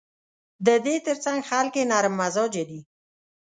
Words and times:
د 0.65 0.67
دې 0.85 0.95
ترڅنګ 1.05 1.39
خلک 1.49 1.73
یې 1.79 1.85
نرم 1.91 2.13
مزاجه 2.21 2.63
دي. 2.69 2.81